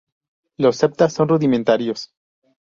Los 0.57 0.77
septa 0.77 1.11
son 1.11 1.27
rudimentarios. 1.27 2.11